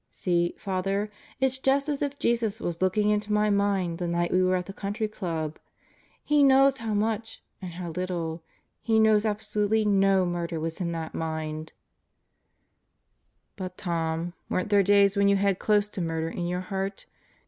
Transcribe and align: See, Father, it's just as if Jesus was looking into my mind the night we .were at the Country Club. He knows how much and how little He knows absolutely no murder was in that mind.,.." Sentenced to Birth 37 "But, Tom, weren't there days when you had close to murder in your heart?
See, 0.11 0.55
Father, 0.57 1.11
it's 1.39 1.59
just 1.59 1.87
as 1.87 2.01
if 2.01 2.17
Jesus 2.17 2.59
was 2.59 2.81
looking 2.81 3.09
into 3.09 3.31
my 3.31 3.51
mind 3.51 3.99
the 3.99 4.07
night 4.07 4.31
we 4.31 4.41
.were 4.41 4.55
at 4.55 4.65
the 4.65 4.73
Country 4.73 5.07
Club. 5.07 5.59
He 6.23 6.41
knows 6.41 6.79
how 6.79 6.95
much 6.95 7.43
and 7.61 7.73
how 7.73 7.91
little 7.91 8.41
He 8.81 8.99
knows 8.99 9.27
absolutely 9.27 9.85
no 9.85 10.25
murder 10.25 10.59
was 10.59 10.81
in 10.81 10.91
that 10.93 11.13
mind.,.." 11.13 11.71
Sentenced 13.57 13.57
to 13.57 13.63
Birth 13.63 13.71
37 13.73 13.75
"But, 13.77 13.77
Tom, 13.77 14.33
weren't 14.49 14.69
there 14.71 14.81
days 14.81 15.15
when 15.15 15.27
you 15.27 15.35
had 15.35 15.59
close 15.59 15.87
to 15.89 16.01
murder 16.01 16.29
in 16.29 16.47
your 16.47 16.61
heart? 16.61 17.05